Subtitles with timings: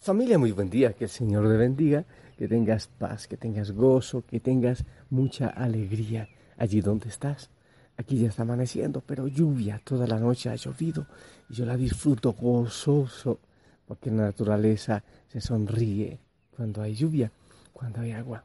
[0.00, 2.06] Familia, muy buen día, que el Señor te bendiga,
[2.38, 6.26] que tengas paz, que tengas gozo, que tengas mucha alegría
[6.56, 7.50] allí donde estás.
[7.98, 11.06] Aquí ya está amaneciendo, pero lluvia, toda la noche ha llovido
[11.50, 13.40] y yo la disfruto gozoso,
[13.86, 16.18] porque la naturaleza se sonríe
[16.56, 17.30] cuando hay lluvia,
[17.70, 18.42] cuando hay agua.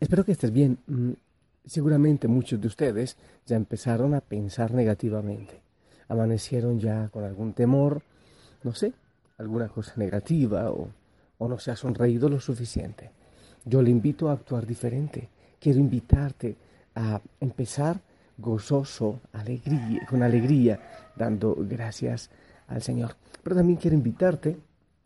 [0.00, 0.78] Espero que estés bien.
[0.88, 1.12] Mm,
[1.64, 3.16] seguramente muchos de ustedes
[3.46, 5.60] ya empezaron a pensar negativamente.
[6.08, 8.02] Amanecieron ya con algún temor,
[8.64, 8.92] no sé,
[9.38, 10.88] alguna cosa negativa o,
[11.38, 13.10] o no se ha sonreído lo suficiente.
[13.64, 15.28] Yo le invito a actuar diferente.
[15.60, 16.56] Quiero invitarte
[16.94, 18.00] a empezar
[18.36, 22.30] gozoso, alegría, con alegría, dando gracias
[22.68, 23.16] al Señor.
[23.42, 24.56] Pero también quiero invitarte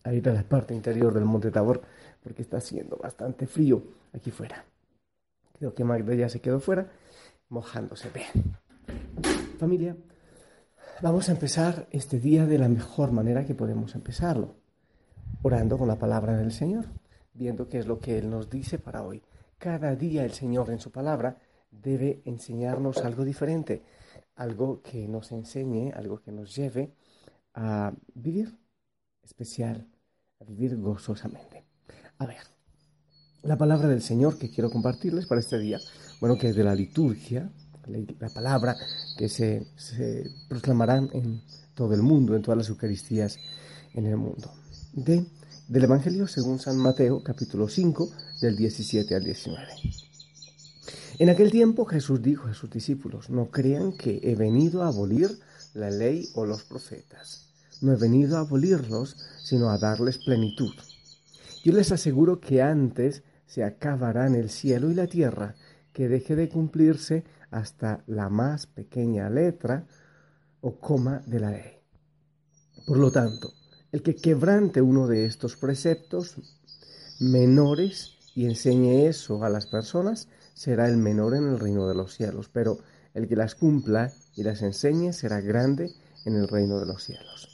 [0.05, 1.83] a ir a la parte interior del Monte Tabor,
[2.23, 4.65] porque está haciendo bastante frío aquí fuera.
[5.59, 6.91] Creo que Magda ya se quedó fuera,
[7.49, 8.57] mojándose bien.
[9.59, 9.97] Familia,
[11.01, 14.57] vamos a empezar este día de la mejor manera que podemos empezarlo,
[15.43, 16.87] orando con la palabra del Señor,
[17.33, 19.23] viendo qué es lo que Él nos dice para hoy.
[19.59, 21.39] Cada día el Señor en su palabra
[21.71, 23.83] debe enseñarnos algo diferente,
[24.37, 26.95] algo que nos enseñe, algo que nos lleve
[27.55, 28.59] a vivir
[29.23, 29.89] especial,
[30.41, 31.65] a vivir gozosamente.
[32.19, 32.43] A ver,
[33.43, 35.79] la palabra del Señor que quiero compartirles para este día,
[36.21, 37.51] bueno, que es de la liturgia,
[37.87, 38.77] la, palabra
[39.17, 41.43] que se, se proclamarán en
[41.75, 43.39] todo el mundo, en todas las Eucaristías
[43.95, 44.53] en el mundo.
[44.93, 45.25] De,
[45.69, 49.67] del Evangelio según San Mateo, capítulo 5, del 17 al 19.
[51.19, 55.39] En aquel tiempo Jesús dijo a sus discípulos, no crean que he venido a abolir
[55.75, 57.49] la ley o los profetas.
[57.81, 60.73] No he venido a abolirlos, sino a darles plenitud.
[61.65, 65.55] Yo les aseguro que antes se acabarán el cielo y la tierra,
[65.93, 69.87] que deje de cumplirse hasta la más pequeña letra
[70.61, 71.79] o coma de la ley.
[72.87, 73.53] Por lo tanto,
[73.93, 76.37] el que quebrante uno de estos preceptos
[77.21, 82.15] menores y enseñe eso a las personas, será el menor en el reino de los
[82.15, 82.79] cielos, pero
[83.15, 85.93] el que las cumpla y las enseñe será grande
[86.25, 87.49] en el reino de los cielos.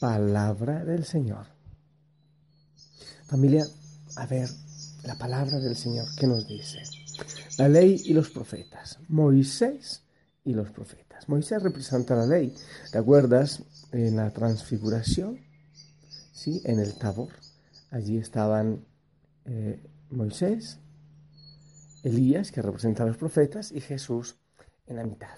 [0.00, 1.46] Palabra del Señor.
[3.26, 3.66] Familia,
[4.16, 4.48] a ver,
[5.04, 6.82] la palabra del Señor, ¿qué nos dice?
[7.58, 8.98] La ley y los profetas.
[9.08, 10.02] Moisés
[10.44, 11.28] y los profetas.
[11.28, 12.54] Moisés representa la ley.
[12.90, 15.40] ¿Te acuerdas en la transfiguración?
[16.32, 17.30] Sí, en el Tabor.
[17.90, 18.84] Allí estaban
[19.44, 20.78] eh, Moisés,
[22.02, 24.36] Elías, que representa a los profetas, y Jesús
[24.86, 25.36] en la mitad.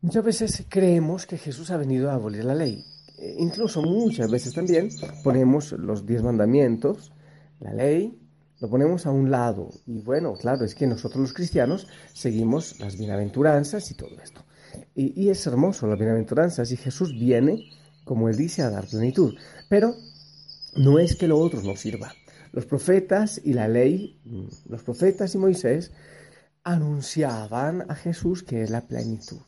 [0.00, 2.84] Muchas veces creemos que Jesús ha venido a abolir la ley.
[3.18, 4.90] E incluso muchas veces también
[5.24, 7.12] ponemos los diez mandamientos,
[7.60, 8.16] la ley,
[8.60, 9.70] lo ponemos a un lado.
[9.86, 14.44] Y bueno, claro, es que nosotros los cristianos seguimos las bienaventuranzas y todo esto.
[14.94, 17.70] Y, es hermoso las bienaventuranzas y Jesús viene,
[18.04, 19.34] como él dice, a dar plenitud.
[19.68, 19.94] Pero
[20.76, 22.12] no es que lo otro no sirva.
[22.52, 25.92] Los profetas y la ley, mm, los profetas y Moisés,
[26.64, 29.40] anunciaban a Jesús que es la plenitud.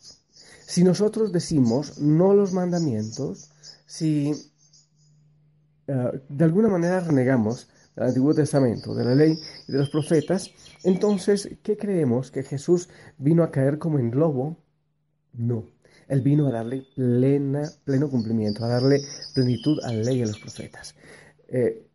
[0.66, 3.50] Si nosotros decimos no los mandamientos,
[3.86, 4.32] si
[5.88, 10.50] uh, de alguna manera renegamos del Antiguo Testamento, de la ley y de los profetas,
[10.84, 12.30] entonces, ¿qué creemos?
[12.30, 14.56] ¿Que Jesús vino a caer como en globo?
[15.32, 15.66] No.
[16.08, 19.00] Él vino a darle plena, pleno cumplimiento, a darle
[19.34, 20.94] plenitud a la ley y a los profetas.
[21.48, 21.86] Eh,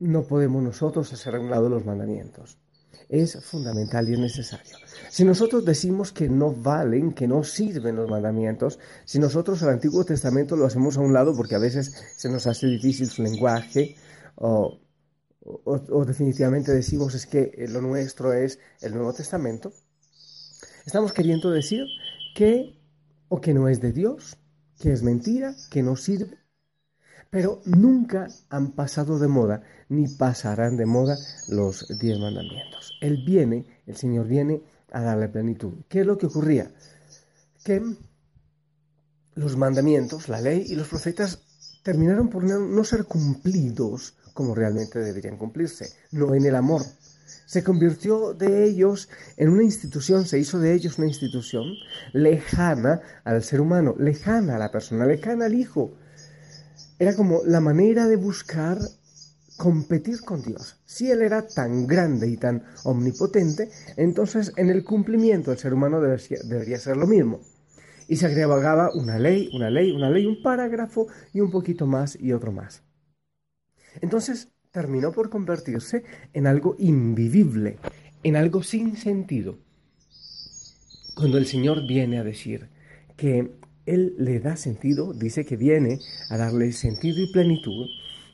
[0.00, 2.58] no podemos nosotros hacer a un lado los mandamientos.
[3.08, 4.76] Es fundamental y es necesario.
[5.08, 10.04] Si nosotros decimos que no valen, que no sirven los mandamientos, si nosotros el Antiguo
[10.04, 13.96] Testamento lo hacemos a un lado porque a veces se nos hace difícil su lenguaje
[14.40, 19.72] o, definitivamente decimos es que lo nuestro es el Nuevo Testamento,
[20.86, 21.84] estamos queriendo decir
[22.34, 22.78] que
[23.28, 24.36] o que no es de Dios,
[24.78, 26.38] que es mentira, que no sirve
[27.30, 31.16] pero nunca han pasado de moda ni pasarán de moda
[31.48, 32.92] los diez mandamientos.
[33.00, 35.74] Él viene, el Señor viene a darle plenitud.
[35.88, 36.72] ¿Qué es lo que ocurría?
[37.64, 37.82] Que
[39.34, 41.42] los mandamientos, la ley y los profetas
[41.82, 46.82] terminaron por no ser cumplidos como realmente deberían cumplirse, no en el amor,
[47.44, 51.64] se convirtió de ellos en una institución, se hizo de ellos una institución
[52.12, 55.92] lejana al ser humano, lejana a la persona, lejana al Hijo.
[57.00, 58.78] Era como la manera de buscar
[59.56, 60.76] competir con Dios.
[60.86, 66.00] Si Él era tan grande y tan omnipotente, entonces en el cumplimiento el ser humano
[66.00, 67.40] debería, ser lo mismo.
[68.06, 72.16] Y se agregaba una ley, una ley, una ley, un parágrafo y un poquito más
[72.20, 72.84] y otro más.
[74.00, 77.78] Entonces terminó por convertirse en algo invivible,
[78.22, 79.58] en algo sin sentido.
[81.14, 82.68] Cuando el Señor viene a decir
[83.16, 83.50] que
[83.86, 85.98] Él le da sentido, dice que viene
[86.30, 87.86] a darle sentido y plenitud,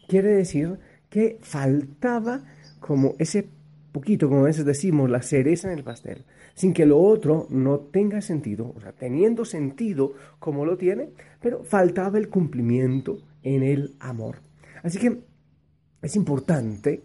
[0.09, 0.79] quiere decir
[1.09, 2.45] que faltaba
[2.81, 3.49] como ese
[3.93, 6.25] poquito, como a veces decimos, la cereza en el pastel,
[6.55, 11.11] sin que lo otro no tenga sentido, o sea, teniendo sentido como lo tiene,
[11.41, 14.39] pero faltaba el cumplimiento en el amor.
[14.83, 15.23] Así que
[16.05, 17.03] es importante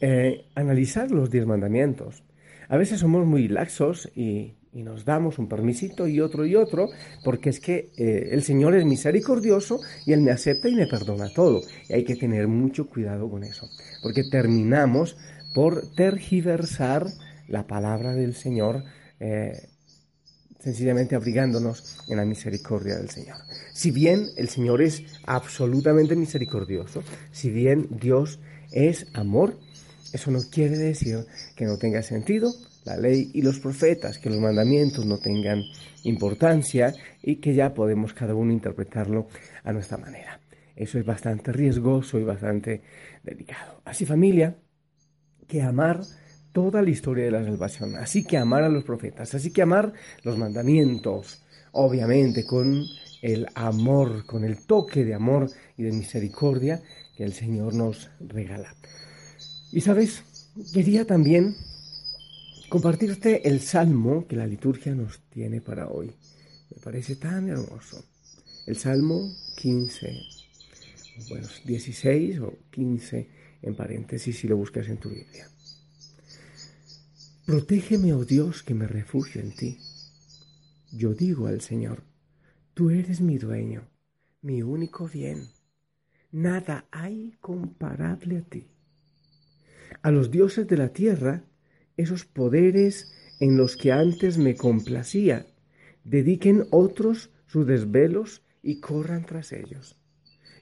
[0.00, 2.22] eh, analizar los diez mandamientos.
[2.68, 6.90] A veces somos muy laxos y, nos damos un permisito y otro y otro,
[7.24, 11.28] porque es que eh, el Señor es misericordioso y Él me acepta y me perdona
[11.34, 11.62] todo.
[11.88, 13.68] Y hay que tener mucho cuidado con eso,
[14.00, 15.16] porque terminamos
[15.54, 17.08] por tergiversar
[17.48, 18.84] la palabra del Señor.
[19.18, 19.70] Eh,
[20.60, 23.36] sencillamente abrigándonos en la misericordia del Señor.
[23.72, 27.02] Si bien el Señor es absolutamente misericordioso,
[27.32, 28.38] si bien Dios
[28.70, 29.58] es amor,
[30.12, 31.26] eso no quiere decir
[31.56, 32.52] que no tenga sentido
[32.84, 35.62] la ley y los profetas, que los mandamientos no tengan
[36.04, 39.28] importancia y que ya podemos cada uno interpretarlo
[39.64, 40.40] a nuestra manera.
[40.74, 42.82] Eso es bastante riesgoso y bastante
[43.22, 43.82] delicado.
[43.84, 44.56] Así familia,
[45.46, 46.00] que amar
[46.52, 47.96] toda la historia de la salvación.
[47.96, 49.92] Así que amar a los profetas, así que amar
[50.22, 51.42] los mandamientos,
[51.72, 52.84] obviamente con
[53.22, 56.82] el amor, con el toque de amor y de misericordia
[57.16, 58.74] que el Señor nos regala.
[59.72, 60.22] Y sabes,
[60.72, 61.54] quería también
[62.68, 66.12] compartirte el salmo que la liturgia nos tiene para hoy.
[66.70, 68.04] Me parece tan hermoso.
[68.66, 70.22] El salmo 15,
[71.28, 73.28] bueno, 16 o 15
[73.62, 75.48] en paréntesis si lo buscas en tu Biblia.
[77.46, 79.78] Protégeme, oh Dios, que me refugio en ti.
[80.92, 82.02] Yo digo al Señor,
[82.74, 83.88] tú eres mi dueño,
[84.42, 85.48] mi único bien.
[86.32, 88.68] Nada hay comparable a ti.
[90.02, 91.44] A los dioses de la tierra,
[91.96, 95.46] esos poderes en los que antes me complacía,
[96.04, 99.96] dediquen otros sus desvelos y corran tras ellos.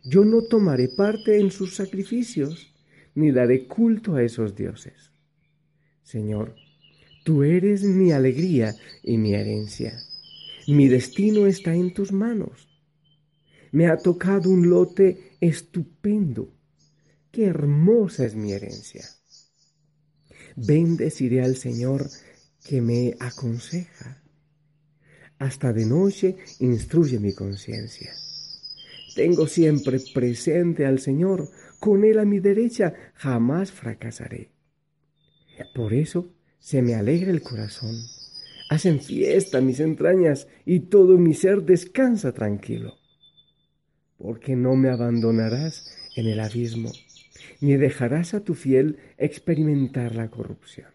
[0.05, 2.73] Yo no tomaré parte en sus sacrificios,
[3.15, 5.13] ni daré culto a esos dioses.
[6.03, 6.55] Señor,
[7.29, 10.03] Tú eres mi alegría y mi herencia.
[10.67, 12.71] Mi destino está en tus manos.
[13.71, 16.55] Me ha tocado un lote estupendo.
[17.31, 19.05] Qué hermosa es mi herencia.
[20.57, 22.09] Bendeciré al Señor
[22.65, 24.23] que me aconseja.
[25.39, 28.11] Hasta de noche instruye mi conciencia.
[29.15, 34.51] Tengo siempre presente al Señor, con Él a mi derecha jamás fracasaré.
[35.75, 37.97] Por eso se me alegra el corazón.
[38.69, 42.99] Hacen fiesta mis entrañas y todo mi ser descansa tranquilo.
[44.19, 46.93] Porque no me abandonarás en el abismo,
[47.61, 50.89] ni dejarás a tu fiel experimentar la corrupción.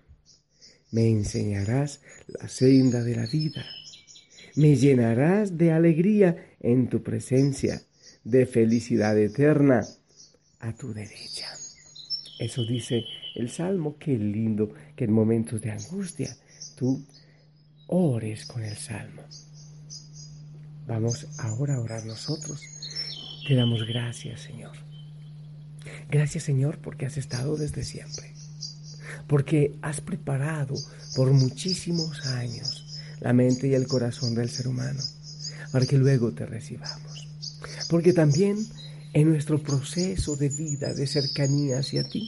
[0.92, 3.66] Me enseñarás la senda de la vida.
[4.56, 7.82] Me llenarás de alegría en tu presencia,
[8.24, 9.88] de felicidad eterna
[10.60, 11.48] a tu derecha.
[12.40, 16.36] Eso dice el Salmo, qué lindo que en momentos de angustia
[16.76, 17.06] tú
[17.88, 19.22] ores con el Salmo.
[20.88, 22.62] Vamos ahora a orar nosotros.
[23.48, 24.72] Te damos gracias, Señor.
[26.10, 28.34] Gracias, Señor, porque has estado desde siempre.
[29.28, 30.76] Porque has preparado
[31.16, 35.02] por muchísimos años la mente y el corazón del ser humano
[35.72, 37.28] para que luego te recibamos.
[37.90, 38.58] Porque también
[39.14, 42.28] en nuestro proceso de vida, de cercanía hacia ti,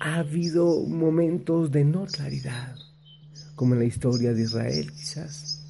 [0.00, 2.76] ha habido momentos de no claridad,
[3.56, 5.62] como en la historia de Israel quizás.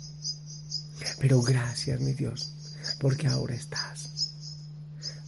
[1.20, 2.52] Pero gracias, mi Dios,
[3.00, 4.34] porque ahora estás,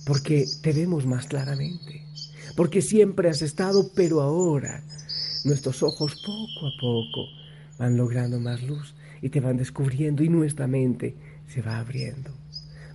[0.04, 2.04] porque te vemos más claramente,
[2.54, 4.84] porque siempre has estado, pero ahora
[5.44, 7.28] nuestros ojos poco a poco
[7.78, 12.34] van logrando más luz y te van descubriendo y nuestra mente se va abriendo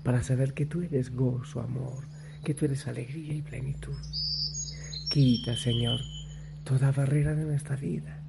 [0.04, 2.06] para saber que tú eres gozo, amor,
[2.44, 3.96] que tú eres alegría y plenitud.
[5.10, 6.02] Quita, Señor,
[6.64, 8.22] toda barrera de nuestra vida,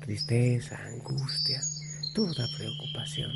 [0.00, 1.60] tristeza, angustia,
[2.14, 3.30] toda preocupación.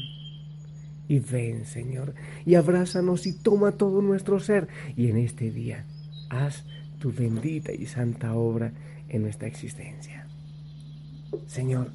[1.08, 2.14] Y ven, Señor,
[2.46, 4.68] y abrázanos y toma todo nuestro ser.
[4.96, 5.84] Y en este día,
[6.30, 6.64] haz
[6.98, 8.72] tu bendita y santa obra
[9.08, 10.26] en nuestra existencia.
[11.46, 11.90] Señor,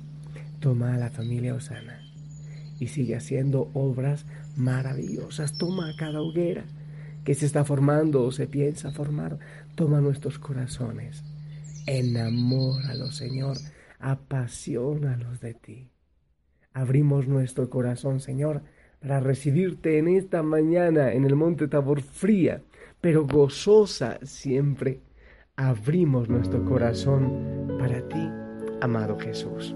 [0.60, 2.07] toma a la familia Osana
[2.79, 5.57] y sigue haciendo obras maravillosas.
[5.57, 6.65] Toma cada hoguera
[7.24, 9.38] que se está formando o se piensa formar.
[9.75, 11.24] Toma nuestros corazones.
[11.86, 13.57] Enamóralos, Señor.
[14.00, 15.89] Apasionalos de ti.
[16.74, 18.62] Abrimos nuestro corazón, Señor,
[19.00, 22.62] para recibirte en esta mañana en el monte Tabor fría,
[23.01, 25.01] pero gozosa siempre.
[25.55, 28.29] Abrimos nuestro corazón para ti,
[28.79, 29.75] amado Jesús.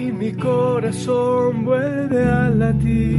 [0.00, 3.18] Y mi corazón vuelve a latir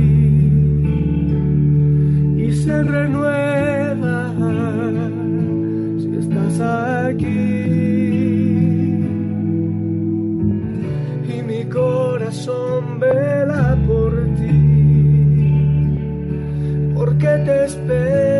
[2.37, 4.33] y se renueva
[5.99, 6.59] si estás
[7.07, 7.27] aquí.
[11.35, 14.61] Y mi corazón vela por ti
[16.95, 18.30] porque te espera,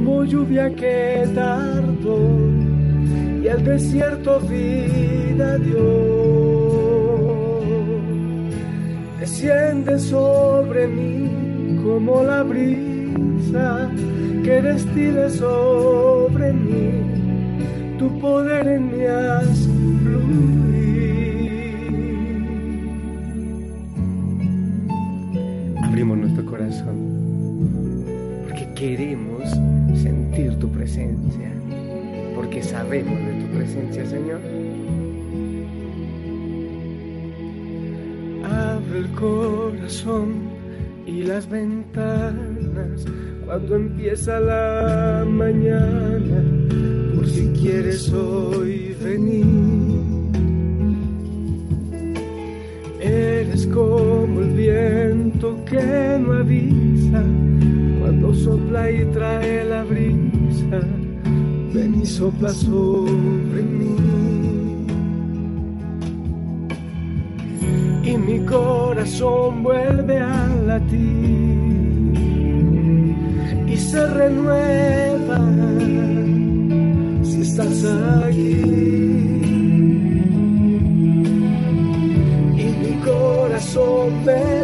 [0.00, 2.18] como lluvia que tardó
[3.42, 6.30] y al desierto vida dio.
[9.18, 13.90] Desciende sobre mí como la brisa
[14.42, 19.04] que destile sobre mí, tu poder en mí
[20.02, 20.30] fluir.
[25.84, 26.96] Abrimos nuestro corazón
[28.46, 29.44] porque queremos
[30.30, 31.50] sentir tu presencia,
[32.34, 34.40] porque sabemos de tu presencia, Señor.
[38.44, 40.34] Abre el corazón
[41.06, 43.04] y las ventanas
[43.44, 46.44] cuando empieza la mañana,
[47.16, 49.46] por si quieres hoy venir.
[53.00, 57.24] Eres como el viento que no avisa,
[58.00, 59.84] cuando sopla y trae la
[60.70, 63.96] ven y sopla sobre mí.
[68.04, 71.70] Y mi corazón vuelve a latir
[73.66, 75.38] y se renueva
[77.22, 77.84] si estás
[78.24, 78.62] aquí.
[82.56, 84.59] Y mi corazón vela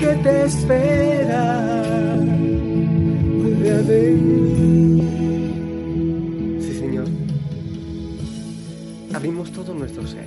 [0.00, 2.16] porque te espera,
[3.38, 5.04] vuelve a venir.
[6.60, 7.06] Sí, Señor,
[9.12, 10.24] abrimos todo nuestro ser.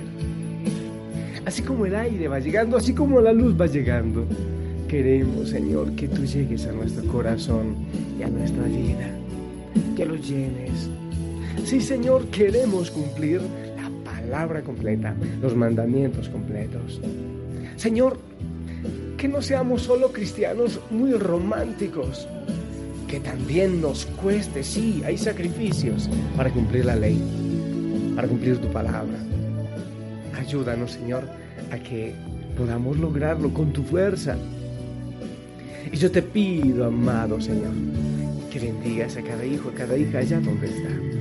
[1.44, 4.26] Así como el aire va llegando, así como la luz va llegando
[4.88, 7.74] queremos, Señor, que tú llegues a nuestro corazón
[8.18, 9.10] y a nuestra vida,
[9.96, 10.88] que lo llenes.
[11.64, 13.40] Sí, Señor, queremos cumplir
[13.76, 17.00] la palabra completa, los mandamientos completos.
[17.76, 18.18] Señor,
[19.24, 22.28] que no seamos solo cristianos muy románticos,
[23.08, 27.18] que también nos cueste, sí, hay sacrificios para cumplir la ley,
[28.14, 29.16] para cumplir tu palabra.
[30.38, 31.22] Ayúdanos, Señor,
[31.70, 32.12] a que
[32.54, 34.36] podamos lograrlo con tu fuerza,
[35.90, 37.72] y yo te pido, amado Señor,
[38.52, 41.13] que bendigas a cada hijo, a cada hija allá donde está.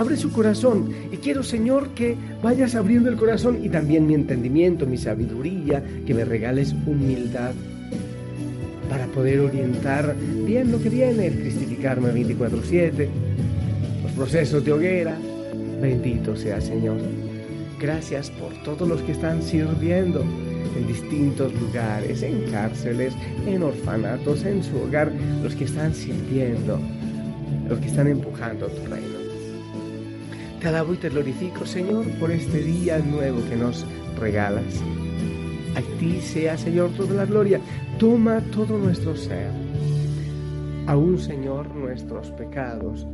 [0.00, 4.86] Abre su corazón y quiero, Señor, que vayas abriendo el corazón y también mi entendimiento,
[4.86, 7.52] mi sabiduría, que me regales humildad
[8.88, 10.16] para poder orientar
[10.46, 13.10] bien lo que viene, el cristificarme 24/7,
[14.02, 15.18] los procesos de hoguera.
[15.82, 16.96] Bendito sea, Señor.
[17.78, 23.12] Gracias por todos los que están sirviendo en distintos lugares, en cárceles,
[23.46, 26.80] en orfanatos, en su hogar, los que están sirviendo,
[27.68, 29.19] los que están empujando tu reino.
[30.60, 33.86] Te alabo y te glorifico, Señor, por este día nuevo que nos
[34.18, 34.82] regalas.
[35.74, 37.58] A ti sea, Señor, toda la gloria.
[37.98, 39.50] Toma todo nuestro ser.
[40.86, 43.06] Aún, Señor, nuestros pecados,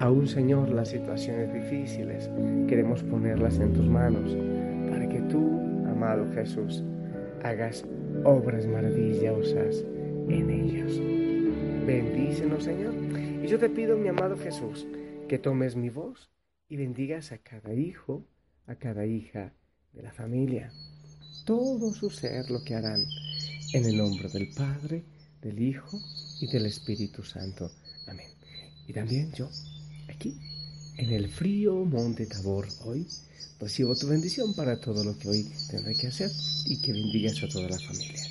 [0.00, 2.28] aún, Señor, las situaciones difíciles,
[2.66, 4.36] queremos ponerlas en tus manos
[4.90, 6.82] para que tú, amado Jesús,
[7.44, 7.84] hagas
[8.24, 9.84] obras maravillosas
[10.28, 11.00] en ellos.
[11.86, 12.94] Bendícenos, Señor.
[13.44, 14.88] Y yo te pido, mi amado Jesús,
[15.28, 16.28] que tomes mi voz
[16.70, 18.24] y bendigas a cada hijo,
[18.66, 19.52] a cada hija
[19.92, 20.72] de la familia,
[21.44, 23.04] todo su ser lo que harán,
[23.72, 25.04] en el nombre del Padre,
[25.42, 26.00] del Hijo
[26.40, 27.70] y del Espíritu Santo.
[28.06, 28.30] Amén.
[28.86, 29.50] Y también yo,
[30.08, 30.38] aquí,
[30.96, 33.06] en el frío monte Tabor hoy,
[33.58, 36.30] recibo tu bendición para todo lo que hoy tendré que hacer
[36.66, 38.29] y que bendigas a toda la familia.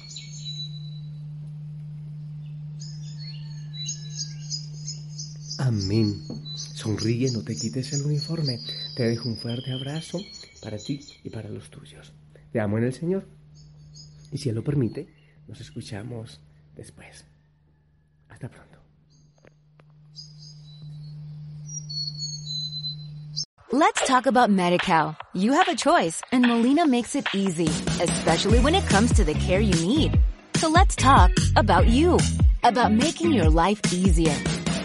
[5.59, 6.23] Amén.
[6.55, 8.59] Sonríe, no te quites el uniforme.
[8.95, 10.17] Te dejo un fuerte abrazo
[10.61, 12.13] para ti y para los tuyos.
[12.53, 13.27] Te amo en el Señor.
[14.31, 15.13] Y si Él lo permite,
[15.47, 16.39] nos escuchamos
[16.77, 17.25] después.
[18.29, 18.79] Hasta pronto.
[23.71, 25.17] Let's talk about MediCal.
[25.33, 27.67] You have a choice and Molina makes it easy,
[28.01, 30.17] especially when it comes to the care you need.
[30.55, 32.17] So let's talk about you,
[32.63, 34.33] about making your life easier,